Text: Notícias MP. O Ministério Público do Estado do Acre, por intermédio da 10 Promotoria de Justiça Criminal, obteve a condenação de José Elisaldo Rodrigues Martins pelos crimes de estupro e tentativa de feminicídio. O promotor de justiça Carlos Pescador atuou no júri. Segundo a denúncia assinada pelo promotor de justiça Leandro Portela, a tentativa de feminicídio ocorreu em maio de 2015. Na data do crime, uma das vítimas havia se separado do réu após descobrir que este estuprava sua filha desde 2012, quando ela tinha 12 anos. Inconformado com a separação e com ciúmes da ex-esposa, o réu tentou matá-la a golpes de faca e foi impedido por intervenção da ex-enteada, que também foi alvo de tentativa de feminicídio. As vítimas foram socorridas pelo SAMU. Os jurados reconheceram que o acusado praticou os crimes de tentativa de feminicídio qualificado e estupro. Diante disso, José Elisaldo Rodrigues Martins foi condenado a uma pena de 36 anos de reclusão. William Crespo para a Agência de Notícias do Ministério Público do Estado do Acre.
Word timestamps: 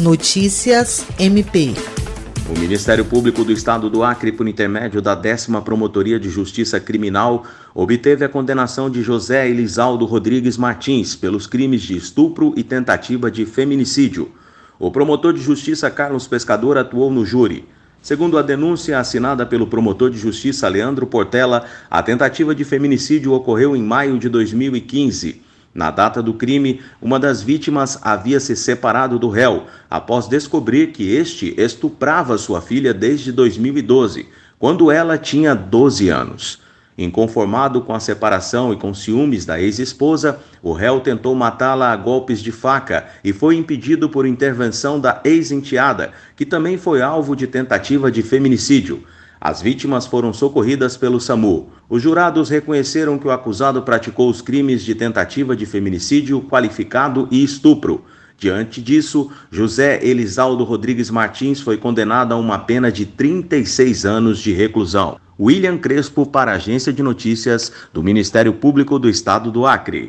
Notícias 0.00 1.06
MP. 1.18 1.74
O 2.48 2.58
Ministério 2.58 3.04
Público 3.04 3.44
do 3.44 3.52
Estado 3.52 3.90
do 3.90 4.02
Acre, 4.02 4.32
por 4.32 4.48
intermédio 4.48 5.02
da 5.02 5.14
10 5.14 5.48
Promotoria 5.62 6.18
de 6.18 6.30
Justiça 6.30 6.80
Criminal, 6.80 7.44
obteve 7.74 8.24
a 8.24 8.28
condenação 8.28 8.88
de 8.88 9.02
José 9.02 9.46
Elisaldo 9.50 10.06
Rodrigues 10.06 10.56
Martins 10.56 11.14
pelos 11.14 11.46
crimes 11.46 11.82
de 11.82 11.98
estupro 11.98 12.54
e 12.56 12.64
tentativa 12.64 13.30
de 13.30 13.44
feminicídio. 13.44 14.32
O 14.78 14.90
promotor 14.90 15.34
de 15.34 15.42
justiça 15.42 15.90
Carlos 15.90 16.26
Pescador 16.26 16.78
atuou 16.78 17.10
no 17.10 17.22
júri. 17.26 17.68
Segundo 18.00 18.38
a 18.38 18.42
denúncia 18.42 18.98
assinada 18.98 19.44
pelo 19.44 19.66
promotor 19.66 20.10
de 20.10 20.16
justiça 20.16 20.66
Leandro 20.66 21.06
Portela, 21.06 21.66
a 21.90 22.02
tentativa 22.02 22.54
de 22.54 22.64
feminicídio 22.64 23.34
ocorreu 23.34 23.76
em 23.76 23.82
maio 23.82 24.18
de 24.18 24.30
2015. 24.30 25.49
Na 25.72 25.90
data 25.90 26.20
do 26.20 26.34
crime, 26.34 26.80
uma 27.00 27.18
das 27.18 27.42
vítimas 27.42 27.98
havia 28.02 28.40
se 28.40 28.56
separado 28.56 29.18
do 29.18 29.28
réu 29.28 29.66
após 29.88 30.26
descobrir 30.26 30.88
que 30.88 31.14
este 31.14 31.54
estuprava 31.56 32.36
sua 32.38 32.60
filha 32.60 32.92
desde 32.92 33.30
2012, 33.30 34.28
quando 34.58 34.90
ela 34.90 35.16
tinha 35.16 35.54
12 35.54 36.08
anos. 36.08 36.60
Inconformado 36.98 37.80
com 37.80 37.94
a 37.94 38.00
separação 38.00 38.72
e 38.72 38.76
com 38.76 38.92
ciúmes 38.92 39.46
da 39.46 39.60
ex-esposa, 39.60 40.40
o 40.60 40.72
réu 40.72 41.00
tentou 41.00 41.34
matá-la 41.34 41.92
a 41.92 41.96
golpes 41.96 42.40
de 42.40 42.52
faca 42.52 43.06
e 43.24 43.32
foi 43.32 43.56
impedido 43.56 44.08
por 44.10 44.26
intervenção 44.26 45.00
da 45.00 45.20
ex-enteada, 45.24 46.10
que 46.36 46.44
também 46.44 46.76
foi 46.76 47.00
alvo 47.00 47.34
de 47.36 47.46
tentativa 47.46 48.10
de 48.10 48.22
feminicídio. 48.22 49.02
As 49.40 49.62
vítimas 49.62 50.06
foram 50.06 50.34
socorridas 50.34 50.98
pelo 50.98 51.18
SAMU. 51.18 51.70
Os 51.88 52.02
jurados 52.02 52.50
reconheceram 52.50 53.18
que 53.18 53.26
o 53.26 53.30
acusado 53.30 53.80
praticou 53.80 54.28
os 54.28 54.42
crimes 54.42 54.82
de 54.82 54.94
tentativa 54.94 55.56
de 55.56 55.64
feminicídio 55.64 56.42
qualificado 56.42 57.26
e 57.30 57.42
estupro. 57.42 58.04
Diante 58.36 58.82
disso, 58.82 59.30
José 59.50 59.98
Elisaldo 60.02 60.64
Rodrigues 60.64 61.10
Martins 61.10 61.60
foi 61.60 61.78
condenado 61.78 62.32
a 62.32 62.36
uma 62.36 62.58
pena 62.58 62.92
de 62.92 63.06
36 63.06 64.04
anos 64.04 64.38
de 64.38 64.52
reclusão. 64.52 65.18
William 65.38 65.78
Crespo 65.78 66.26
para 66.26 66.52
a 66.52 66.54
Agência 66.56 66.92
de 66.92 67.02
Notícias 67.02 67.72
do 67.94 68.02
Ministério 68.02 68.52
Público 68.52 68.98
do 68.98 69.08
Estado 69.08 69.50
do 69.50 69.66
Acre. 69.66 70.06